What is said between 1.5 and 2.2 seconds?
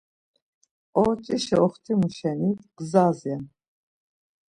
oxtimu